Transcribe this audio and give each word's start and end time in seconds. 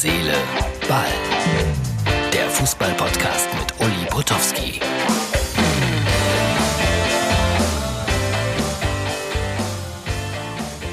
Seele, 0.00 0.32
Ball. 0.88 1.06
Der 2.32 2.48
Fußball-Podcast 2.50 3.48
mit 3.58 3.80
Uli 3.80 4.06
Potowski. 4.08 4.78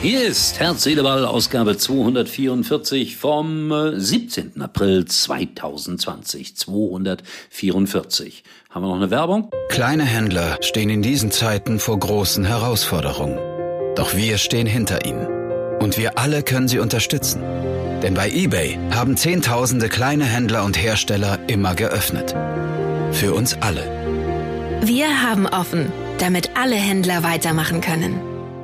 Hier 0.02 0.24
ist 0.24 0.60
Herz, 0.60 0.82
Seele, 0.82 1.04
Ball, 1.04 1.24
Ausgabe 1.24 1.78
244 1.78 3.16
vom 3.16 3.72
17. 3.96 4.54
Äh, 4.60 4.64
April 4.64 5.06
2020. 5.06 6.58
244. 6.58 8.44
Haben 8.72 8.86
wir 8.86 8.88
noch 8.88 8.96
eine 8.96 9.12
Werbung? 9.12 9.52
Kleine 9.70 10.06
Händler 10.06 10.58
stehen 10.62 10.90
in 10.90 11.04
diesen 11.04 11.30
Zeiten 11.30 11.78
vor 11.78 12.00
großen 12.00 12.44
Herausforderungen. 12.44 13.38
Doch 13.96 14.16
wir 14.16 14.40
stehen 14.40 14.66
hinter 14.66 15.06
ihnen. 15.06 15.28
Und 15.80 16.00
wir 16.00 16.18
alle 16.18 16.42
können 16.42 16.68
sie 16.68 16.80
unterstützen. 16.80 17.44
Denn 18.06 18.14
bei 18.14 18.30
eBay 18.30 18.78
haben 18.92 19.18
Zehntausende 19.18 19.90
kleine 19.90 20.26
Händler 20.26 20.64
und 20.64 20.78
Hersteller 20.78 21.40
immer 21.48 21.74
geöffnet. 21.74 22.36
Für 23.12 23.34
uns 23.34 23.58
alle. 23.62 23.82
Wir 24.84 25.24
haben 25.24 25.48
offen, 25.48 25.92
damit 26.20 26.52
alle 26.56 26.76
Händler 26.76 27.24
weitermachen 27.24 27.82
können. 27.82 28.22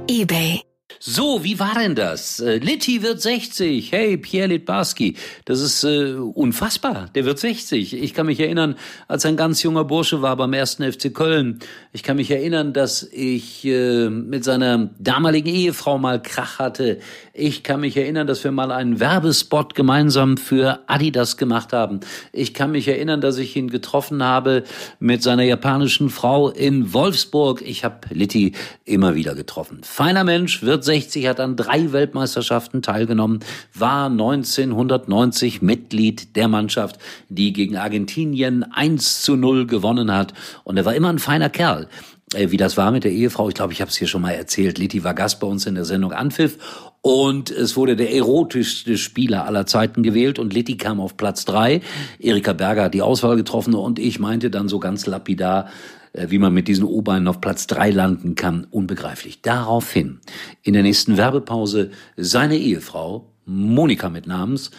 eBay. 0.07 0.61
So, 0.99 1.43
wie 1.43 1.59
war 1.59 1.75
denn 1.75 1.95
das? 1.95 2.39
Äh, 2.39 2.57
Litti 2.57 3.01
wird 3.01 3.21
60. 3.21 3.91
Hey, 3.91 4.17
Pierre 4.17 4.47
Litbarski. 4.47 5.15
Das 5.45 5.59
ist 5.59 5.83
äh, 5.83 6.13
unfassbar. 6.13 7.09
Der 7.13 7.25
wird 7.25 7.39
60. 7.39 7.93
Ich 7.93 8.13
kann 8.13 8.25
mich 8.25 8.39
erinnern, 8.39 8.75
als 9.07 9.25
ein 9.25 9.37
ganz 9.37 9.61
junger 9.63 9.83
Bursche 9.83 10.21
war 10.21 10.35
beim 10.37 10.53
ersten 10.53 10.89
FC 10.89 11.13
Köln. 11.13 11.59
Ich 11.93 12.03
kann 12.03 12.17
mich 12.17 12.31
erinnern, 12.31 12.73
dass 12.73 13.03
ich 13.03 13.65
äh, 13.65 14.09
mit 14.09 14.43
seiner 14.43 14.89
damaligen 14.97 15.49
Ehefrau 15.49 15.97
mal 15.97 16.21
Krach 16.21 16.59
hatte. 16.59 16.99
Ich 17.33 17.63
kann 17.63 17.81
mich 17.81 17.97
erinnern, 17.97 18.27
dass 18.27 18.43
wir 18.43 18.51
mal 18.51 18.71
einen 18.71 18.99
Werbespot 18.99 19.75
gemeinsam 19.75 20.37
für 20.37 20.79
Adidas 20.87 21.37
gemacht 21.37 21.73
haben. 21.73 21.99
Ich 22.31 22.53
kann 22.53 22.71
mich 22.71 22.87
erinnern, 22.87 23.21
dass 23.21 23.37
ich 23.37 23.55
ihn 23.55 23.69
getroffen 23.69 24.23
habe 24.23 24.63
mit 24.99 25.23
seiner 25.23 25.43
japanischen 25.43 26.09
Frau 26.09 26.49
in 26.49 26.93
Wolfsburg. 26.93 27.61
Ich 27.61 27.83
habe 27.83 27.99
Litti 28.09 28.53
immer 28.85 29.15
wieder 29.15 29.35
getroffen. 29.35 29.81
Feiner 29.83 30.23
Mensch, 30.23 30.61
wird 30.61 30.80
1960 30.81 31.27
hat 31.27 31.39
an 31.39 31.55
drei 31.55 31.91
Weltmeisterschaften 31.91 32.81
teilgenommen, 32.81 33.39
war 33.73 34.07
1990 34.07 35.61
Mitglied 35.61 36.35
der 36.35 36.47
Mannschaft, 36.47 36.97
die 37.29 37.53
gegen 37.53 37.77
Argentinien 37.77 38.63
1 38.63 39.21
zu 39.21 39.35
0 39.35 39.67
gewonnen 39.67 40.11
hat. 40.11 40.33
Und 40.63 40.77
er 40.77 40.85
war 40.85 40.95
immer 40.95 41.09
ein 41.09 41.19
feiner 41.19 41.49
Kerl 41.49 41.87
äh, 42.33 42.49
wie 42.49 42.57
das 42.57 42.77
war 42.77 42.91
mit 42.91 43.03
der 43.03 43.11
Ehefrau. 43.11 43.49
Ich 43.49 43.55
glaube, 43.55 43.73
ich 43.73 43.81
habe 43.81 43.89
es 43.89 43.97
hier 43.97 44.07
schon 44.07 44.21
mal 44.21 44.31
erzählt. 44.31 44.77
Litti 44.77 45.03
war 45.03 45.13
Gast 45.13 45.39
bei 45.39 45.47
uns 45.47 45.65
in 45.65 45.75
der 45.75 45.85
Sendung 45.85 46.13
Anpfiff 46.13 46.57
und 47.01 47.51
es 47.51 47.75
wurde 47.75 47.95
der 47.95 48.13
erotischste 48.13 48.97
Spieler 48.97 49.45
aller 49.45 49.65
Zeiten 49.65 50.01
gewählt 50.03 50.39
und 50.39 50.53
Litti 50.53 50.77
kam 50.77 50.99
auf 51.01 51.17
Platz 51.17 51.45
drei. 51.45 51.81
Erika 52.19 52.53
Berger 52.53 52.83
hat 52.83 52.93
die 52.93 53.01
Auswahl 53.01 53.35
getroffen 53.35 53.73
und 53.73 53.99
ich 53.99 54.19
meinte 54.19 54.49
dann 54.49 54.69
so 54.69 54.79
ganz 54.79 55.05
lapidar, 55.07 55.69
wie 56.13 56.39
man 56.39 56.53
mit 56.53 56.67
diesen 56.67 56.85
O-Beinen 56.85 57.27
auf 57.27 57.41
Platz 57.41 57.67
drei 57.67 57.89
landen 57.89 58.35
kann, 58.35 58.67
unbegreiflich. 58.69 59.41
Daraufhin, 59.41 60.19
in 60.61 60.73
der 60.73 60.83
nächsten 60.83 61.17
Werbepause, 61.17 61.91
seine 62.17 62.57
Ehefrau, 62.57 63.33
Monika 63.45 64.09
mit 64.09 64.27
Namens, 64.27 64.71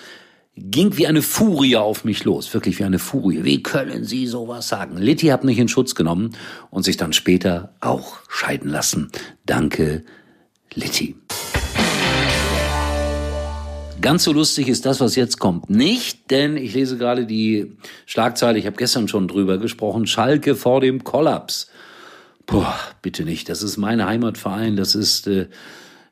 ging 0.57 0.97
wie 0.99 1.07
eine 1.07 1.23
Furie 1.23 1.77
auf 1.77 2.05
mich 2.05 2.25
los, 2.25 2.53
wirklich 2.53 2.79
wie 2.79 2.85
eine 2.85 2.99
Furie. 2.99 3.45
Wie 3.45 3.63
können 3.63 4.05
Sie 4.05 4.27
sowas 4.27 4.69
sagen? 4.69 4.99
Litti 4.99 5.29
hat 5.29 5.45
mich 5.45 5.59
in 5.59 5.69
Schutz 5.69 5.95
genommen 5.95 6.37
und 6.71 6.83
sich 6.83 6.97
dann 6.97 7.13
später 7.13 7.75
auch 7.81 8.19
scheiden 8.29 8.71
lassen. 8.71 9.11
Danke, 9.47 10.05
Litti. 10.75 11.22
Ganz 14.03 14.25
so 14.25 14.33
lustig 14.33 14.69
ist 14.69 14.85
das, 14.85 14.99
was 14.99 15.15
jetzt 15.15 15.39
kommt, 15.39 15.71
nicht, 15.71 16.29
denn 16.33 16.57
ich 16.57 16.75
lese 16.75 16.99
gerade 16.99 17.25
die 17.25 17.77
Schlagzeile, 18.05 18.59
ich 18.59 18.67
habe 18.67 18.77
gestern 18.77 19.07
schon 19.07 19.29
drüber 19.29 19.59
gesprochen, 19.59 20.09
Schalke 20.09 20.57
vor 20.57 20.81
dem 20.81 21.05
Kollaps. 21.05 21.71
Boah, 22.45 22.75
bitte 23.01 23.25
nicht, 23.25 23.49
das 23.49 23.63
ist 23.63 23.77
mein 23.77 24.05
Heimatverein, 24.05 24.75
das 24.75 24.97
ist 24.97 25.29
äh, 25.29 25.47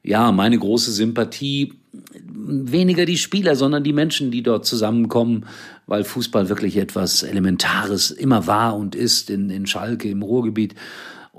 ja 0.05 0.31
meine 0.31 0.57
große 0.57 0.93
Sympathie. 0.93 1.75
Weniger 2.13 3.07
die 3.07 3.19
Spieler, 3.19 3.57
sondern 3.57 3.83
die 3.83 3.93
Menschen, 3.93 4.31
die 4.31 4.45
dort 4.45 4.67
zusammenkommen, 4.67 5.47
weil 5.89 6.05
Fußball 6.05 6.49
wirklich 6.49 6.77
etwas 6.77 7.25
Elementares 7.25 8.13
immer 8.13 8.47
war 8.47 8.77
und 8.77 8.95
ist 8.95 9.31
in, 9.31 9.51
in 9.51 9.67
Schalke 9.67 10.09
im 10.09 10.23
Ruhrgebiet. 10.23 10.77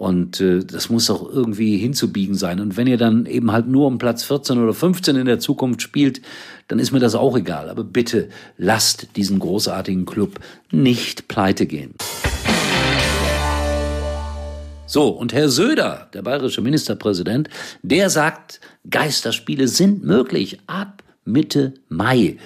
Und 0.01 0.41
äh, 0.41 0.65
das 0.65 0.89
muss 0.89 1.11
auch 1.11 1.29
irgendwie 1.29 1.77
hinzubiegen 1.77 2.33
sein. 2.33 2.59
Und 2.59 2.75
wenn 2.75 2.87
ihr 2.87 2.97
dann 2.97 3.27
eben 3.27 3.51
halt 3.51 3.67
nur 3.67 3.85
um 3.85 3.99
Platz 3.99 4.23
14 4.23 4.57
oder 4.57 4.73
15 4.73 5.15
in 5.15 5.27
der 5.27 5.37
Zukunft 5.37 5.83
spielt, 5.83 6.23
dann 6.69 6.79
ist 6.79 6.91
mir 6.91 6.99
das 6.99 7.13
auch 7.13 7.37
egal. 7.37 7.69
Aber 7.69 7.83
bitte 7.83 8.29
lasst 8.57 9.15
diesen 9.15 9.37
großartigen 9.37 10.07
Club 10.07 10.39
nicht 10.71 11.27
pleite 11.27 11.67
gehen. 11.67 11.93
So, 14.87 15.09
und 15.09 15.33
Herr 15.33 15.49
Söder, 15.49 16.09
der 16.15 16.23
bayerische 16.23 16.61
Ministerpräsident, 16.61 17.47
der 17.83 18.09
sagt, 18.09 18.59
Geisterspiele 18.89 19.67
sind 19.67 20.03
möglich 20.03 20.61
ab 20.65 21.03
Mitte 21.25 21.73
Mai. 21.87 22.37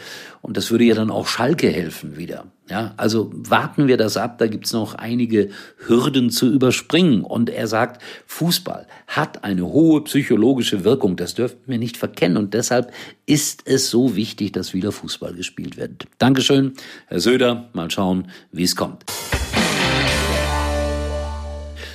Und 0.41 0.57
das 0.57 0.69
würde 0.69 0.83
ja 0.83 0.95
dann 0.95 1.09
auch 1.09 1.27
Schalke 1.27 1.69
helfen 1.69 2.17
wieder. 2.17 2.45
Ja, 2.69 2.93
also 2.97 3.31
warten 3.33 3.87
wir 3.87 3.95
das 3.95 4.17
ab, 4.17 4.39
da 4.39 4.47
gibt's 4.47 4.73
noch 4.73 4.95
einige 4.95 5.49
Hürden 5.85 6.31
zu 6.31 6.51
überspringen. 6.51 7.23
Und 7.23 7.49
er 7.49 7.67
sagt, 7.67 8.01
Fußball 8.25 8.87
hat 9.07 9.43
eine 9.43 9.65
hohe 9.65 10.03
psychologische 10.03 10.83
Wirkung, 10.83 11.15
das 11.15 11.35
dürfen 11.35 11.59
wir 11.67 11.77
nicht 11.77 11.95
verkennen. 11.95 12.37
Und 12.37 12.53
deshalb 12.55 12.91
ist 13.27 13.63
es 13.65 13.89
so 13.89 14.15
wichtig, 14.15 14.51
dass 14.53 14.73
wieder 14.73 14.91
Fußball 14.91 15.33
gespielt 15.35 15.77
wird. 15.77 16.05
Dankeschön, 16.17 16.73
Herr 17.07 17.19
Söder. 17.19 17.69
Mal 17.73 17.91
schauen, 17.91 18.29
wie 18.51 18.63
es 18.63 18.75
kommt. 18.75 19.05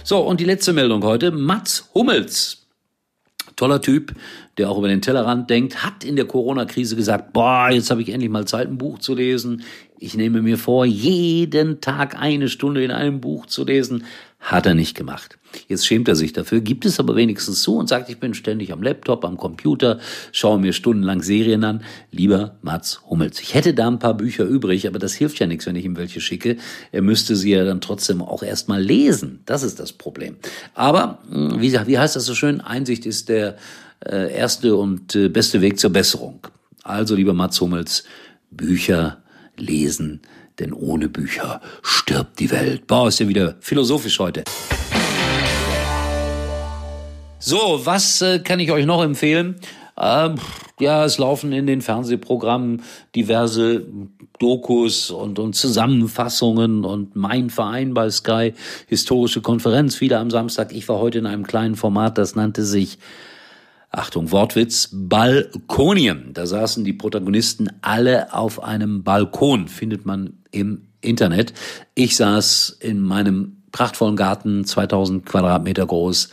So, 0.04 0.18
und 0.18 0.40
die 0.40 0.44
letzte 0.44 0.72
Meldung 0.72 1.02
heute. 1.02 1.30
Mats 1.30 1.90
Hummels 1.94 2.60
toller 3.60 3.82
Typ, 3.82 4.14
der 4.58 4.70
auch 4.70 4.78
über 4.78 4.88
den 4.88 5.00
Tellerrand 5.00 5.48
denkt, 5.48 5.84
hat 5.84 6.04
in 6.04 6.16
der 6.16 6.26
Corona-Krise 6.26 6.96
gesagt, 6.96 7.32
boah, 7.32 7.70
jetzt 7.70 7.90
habe 7.90 8.02
ich 8.02 8.10
endlich 8.10 8.30
mal 8.30 8.46
Zeit, 8.46 8.68
ein 8.68 8.78
Buch 8.78 8.98
zu 8.98 9.14
lesen. 9.14 9.62
Ich 9.98 10.16
nehme 10.16 10.42
mir 10.42 10.58
vor, 10.58 10.86
jeden 10.86 11.80
Tag 11.80 12.18
eine 12.18 12.48
Stunde 12.48 12.82
in 12.82 12.90
einem 12.90 13.20
Buch 13.20 13.46
zu 13.46 13.64
lesen. 13.64 14.04
Hat 14.40 14.64
er 14.64 14.74
nicht 14.74 14.96
gemacht. 14.96 15.38
Jetzt 15.68 15.86
schämt 15.86 16.08
er 16.08 16.16
sich 16.16 16.32
dafür, 16.32 16.60
gibt 16.62 16.86
es 16.86 16.98
aber 16.98 17.14
wenigstens 17.14 17.60
zu 17.60 17.76
und 17.76 17.88
sagt, 17.88 18.08
ich 18.08 18.18
bin 18.18 18.32
ständig 18.32 18.72
am 18.72 18.82
Laptop, 18.82 19.24
am 19.26 19.36
Computer, 19.36 19.98
schaue 20.32 20.58
mir 20.58 20.72
stundenlang 20.72 21.20
Serien 21.20 21.62
an. 21.64 21.82
Lieber 22.10 22.56
Mats 22.62 23.02
Hummels. 23.08 23.40
Ich 23.40 23.52
hätte 23.52 23.74
da 23.74 23.88
ein 23.88 23.98
paar 23.98 24.14
Bücher 24.16 24.44
übrig, 24.44 24.88
aber 24.88 24.98
das 24.98 25.12
hilft 25.12 25.38
ja 25.38 25.46
nichts, 25.46 25.66
wenn 25.66 25.76
ich 25.76 25.84
ihm 25.84 25.98
welche 25.98 26.22
schicke. 26.22 26.56
Er 26.92 27.02
müsste 27.02 27.36
sie 27.36 27.50
ja 27.50 27.64
dann 27.64 27.82
trotzdem 27.82 28.22
auch 28.22 28.42
erstmal 28.42 28.82
lesen. 28.82 29.40
Das 29.44 29.62
ist 29.62 29.78
das 29.78 29.92
Problem. 29.92 30.36
Aber, 30.72 31.18
hm, 31.30 31.60
wie, 31.60 31.72
wie 31.72 31.98
heißt 31.98 32.16
das 32.16 32.24
so 32.24 32.34
schön? 32.34 32.62
Einsicht 32.62 33.04
ist 33.04 33.28
der 33.28 33.56
äh, 34.04 34.34
erste 34.34 34.76
und 34.76 35.14
äh, 35.14 35.28
beste 35.28 35.60
Weg 35.60 35.78
zur 35.78 35.90
Besserung. 35.90 36.46
Also, 36.82 37.14
lieber 37.14 37.34
Mats 37.34 37.60
Hummels, 37.60 38.04
Bücher 38.50 39.22
lesen, 39.56 40.20
denn 40.58 40.72
ohne 40.72 41.08
Bücher 41.08 41.60
stirbt 41.82 42.40
die 42.40 42.50
Welt. 42.50 42.86
Boah, 42.86 43.08
ist 43.08 43.20
ja 43.20 43.28
wieder 43.28 43.56
philosophisch 43.60 44.18
heute. 44.18 44.44
So, 47.38 47.80
was 47.84 48.20
äh, 48.20 48.40
kann 48.40 48.60
ich 48.60 48.70
euch 48.70 48.86
noch 48.86 49.02
empfehlen? 49.02 49.56
Ähm, 49.98 50.36
ja, 50.78 51.04
es 51.04 51.18
laufen 51.18 51.52
in 51.52 51.66
den 51.66 51.82
Fernsehprogrammen 51.82 52.82
diverse 53.14 53.86
Dokus 54.38 55.10
und, 55.10 55.38
und 55.38 55.54
Zusammenfassungen 55.54 56.84
und 56.84 57.16
mein 57.16 57.50
Verein 57.50 57.92
bei 57.92 58.10
Sky, 58.10 58.54
historische 58.86 59.42
Konferenz 59.42 60.00
wieder 60.00 60.20
am 60.20 60.30
Samstag. 60.30 60.72
Ich 60.72 60.88
war 60.88 60.98
heute 60.98 61.18
in 61.18 61.26
einem 61.26 61.46
kleinen 61.46 61.76
Format, 61.76 62.16
das 62.16 62.34
nannte 62.34 62.64
sich 62.64 62.98
Achtung, 63.90 64.30
Wortwitz, 64.30 64.88
Balkonien. 64.92 66.30
Da 66.32 66.46
saßen 66.46 66.84
die 66.84 66.92
Protagonisten 66.92 67.68
alle 67.82 68.32
auf 68.32 68.62
einem 68.62 69.02
Balkon, 69.02 69.66
findet 69.66 70.06
man 70.06 70.34
im 70.52 70.86
Internet. 71.00 71.52
Ich 71.94 72.16
saß 72.16 72.78
in 72.80 73.00
meinem 73.00 73.62
prachtvollen 73.72 74.16
Garten, 74.16 74.64
2000 74.64 75.26
Quadratmeter 75.26 75.86
groß, 75.86 76.30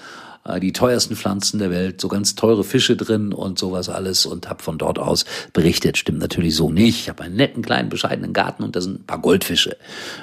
die 0.59 0.73
teuersten 0.73 1.15
Pflanzen 1.15 1.59
der 1.59 1.69
Welt, 1.69 2.01
so 2.01 2.07
ganz 2.07 2.35
teure 2.35 2.63
Fische 2.63 2.95
drin 2.95 3.33
und 3.33 3.59
sowas 3.59 3.89
alles 3.89 4.25
und 4.25 4.49
habe 4.49 4.63
von 4.63 4.77
dort 4.77 4.99
aus 4.99 5.25
berichtet. 5.53 5.97
Stimmt 5.97 6.19
natürlich 6.19 6.55
so 6.55 6.69
nicht. 6.69 7.01
Ich 7.01 7.09
habe 7.09 7.23
einen 7.23 7.35
netten, 7.35 7.61
kleinen, 7.61 7.89
bescheidenen 7.89 8.33
Garten 8.33 8.63
und 8.63 8.75
da 8.75 8.81
sind 8.81 9.01
ein 9.01 9.05
paar 9.05 9.21
Goldfische, 9.21 9.77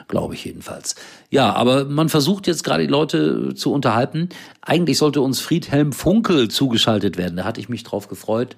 glaube 0.08 0.34
ich 0.34 0.44
jedenfalls. 0.44 0.94
Ja, 1.30 1.52
aber 1.52 1.84
man 1.84 2.08
versucht 2.08 2.46
jetzt 2.46 2.64
gerade 2.64 2.84
die 2.84 2.90
Leute 2.90 3.54
zu 3.54 3.72
unterhalten. 3.72 4.28
Eigentlich 4.62 4.98
sollte 4.98 5.20
uns 5.20 5.40
Friedhelm 5.40 5.92
Funkel 5.92 6.48
zugeschaltet 6.48 7.16
werden. 7.16 7.36
Da 7.36 7.44
hatte 7.44 7.60
ich 7.60 7.68
mich 7.68 7.82
drauf 7.82 8.08
gefreut 8.08 8.56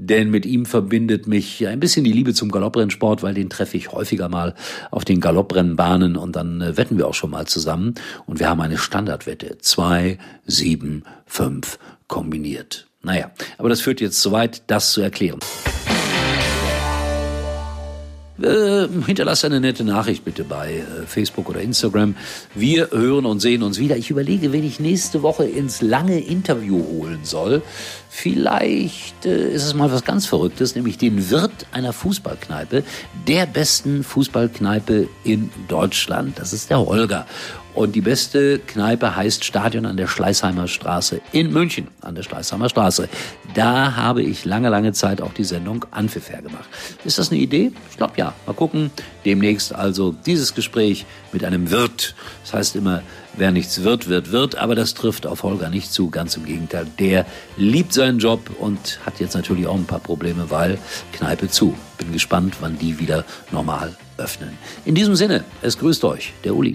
denn 0.00 0.30
mit 0.30 0.46
ihm 0.46 0.64
verbindet 0.64 1.26
mich 1.26 1.66
ein 1.66 1.78
bisschen 1.78 2.04
die 2.04 2.12
Liebe 2.12 2.32
zum 2.32 2.50
Galopprennsport, 2.50 3.22
weil 3.22 3.34
den 3.34 3.50
treffe 3.50 3.76
ich 3.76 3.92
häufiger 3.92 4.28
mal 4.28 4.54
auf 4.90 5.04
den 5.04 5.20
Galopprennbahnen 5.20 6.16
und 6.16 6.36
dann 6.36 6.60
äh, 6.62 6.76
wetten 6.76 6.96
wir 6.96 7.06
auch 7.06 7.14
schon 7.14 7.30
mal 7.30 7.46
zusammen 7.46 7.94
und 8.26 8.40
wir 8.40 8.48
haben 8.48 8.60
eine 8.60 8.78
Standardwette. 8.78 9.58
Zwei, 9.58 10.18
sieben, 10.46 11.04
fünf 11.26 11.78
kombiniert. 12.08 12.86
Naja, 13.02 13.30
aber 13.58 13.68
das 13.68 13.80
führt 13.80 14.00
jetzt 14.00 14.20
zu 14.20 14.32
weit, 14.32 14.62
das 14.66 14.92
zu 14.92 15.00
erklären. 15.00 15.40
Äh, 18.42 18.88
hinterlass 19.06 19.44
eine 19.44 19.60
nette 19.60 19.84
Nachricht 19.84 20.24
bitte 20.24 20.44
bei 20.44 20.76
äh, 20.76 21.06
Facebook 21.06 21.48
oder 21.48 21.60
Instagram. 21.60 22.14
Wir 22.54 22.90
hören 22.90 23.26
und 23.26 23.40
sehen 23.40 23.62
uns 23.62 23.78
wieder. 23.78 23.96
Ich 23.96 24.10
überlege, 24.10 24.52
wen 24.52 24.64
ich 24.64 24.80
nächste 24.80 25.22
Woche 25.22 25.44
ins 25.44 25.82
lange 25.82 26.20
Interview 26.20 26.78
holen 26.78 27.20
soll. 27.22 27.62
Vielleicht 28.08 29.26
äh, 29.26 29.50
ist 29.50 29.64
es 29.64 29.74
mal 29.74 29.92
was 29.92 30.04
ganz 30.04 30.26
Verrücktes, 30.26 30.74
nämlich 30.74 30.96
den 30.96 31.30
Wirt 31.30 31.66
einer 31.72 31.92
Fußballkneipe, 31.92 32.82
der 33.28 33.46
besten 33.46 34.04
Fußballkneipe 34.04 35.08
in 35.24 35.50
Deutschland. 35.68 36.38
Das 36.38 36.52
ist 36.52 36.70
der 36.70 36.80
Holger. 36.80 37.26
Und 37.74 37.94
die 37.94 38.00
beste 38.00 38.58
Kneipe 38.58 39.14
heißt 39.14 39.44
Stadion 39.44 39.86
an 39.86 39.96
der 39.96 40.06
Schleißheimer 40.06 40.68
Straße 40.68 41.20
in 41.32 41.52
München, 41.52 41.88
an 42.00 42.14
der 42.14 42.22
Schleißheimer 42.22 42.68
Straße. 42.68 43.08
Da 43.54 43.96
habe 43.96 44.22
ich 44.22 44.44
lange, 44.44 44.68
lange 44.68 44.92
Zeit 44.92 45.20
auch 45.20 45.32
die 45.32 45.44
Sendung 45.44 45.84
Anpfiff 45.90 46.28
gemacht. 46.28 46.68
Ist 47.04 47.18
das 47.18 47.30
eine 47.30 47.40
Idee? 47.40 47.72
Ich 47.90 47.96
glaube 47.96 48.14
ja. 48.16 48.34
Mal 48.46 48.52
gucken. 48.54 48.90
Demnächst 49.24 49.74
also 49.74 50.14
dieses 50.26 50.54
Gespräch 50.54 51.06
mit 51.32 51.44
einem 51.44 51.70
Wirt. 51.70 52.14
Das 52.42 52.54
heißt 52.54 52.76
immer, 52.76 53.02
wer 53.36 53.52
nichts 53.52 53.82
wird, 53.82 54.08
wird, 54.08 54.32
wird. 54.32 54.56
Aber 54.56 54.74
das 54.74 54.94
trifft 54.94 55.26
auf 55.26 55.42
Holger 55.42 55.68
nicht 55.68 55.92
zu. 55.92 56.10
Ganz 56.10 56.36
im 56.36 56.44
Gegenteil. 56.44 56.86
Der 56.98 57.26
liebt 57.56 57.92
seinen 57.92 58.18
Job 58.18 58.50
und 58.58 59.00
hat 59.06 59.20
jetzt 59.20 59.34
natürlich 59.34 59.66
auch 59.66 59.76
ein 59.76 59.86
paar 59.86 60.00
Probleme, 60.00 60.50
weil 60.50 60.78
Kneipe 61.12 61.48
zu. 61.48 61.76
Bin 61.98 62.12
gespannt, 62.12 62.56
wann 62.60 62.78
die 62.78 62.98
wieder 62.98 63.24
normal 63.52 63.96
öffnen. 64.16 64.50
In 64.84 64.94
diesem 64.94 65.14
Sinne, 65.14 65.44
es 65.62 65.78
grüßt 65.78 66.04
euch, 66.04 66.32
der 66.44 66.54
Uli. 66.54 66.74